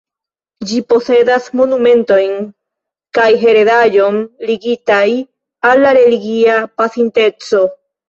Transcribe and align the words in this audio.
Ĝi 0.69 0.77
posedas 0.93 1.49
monumentojn 1.59 2.33
kaj 3.19 3.29
heredaĵon 3.45 4.19
ligitaj 4.51 5.07
al 5.73 5.87
la 5.89 5.97
religia 6.03 6.61
pasinteco. 6.83 7.67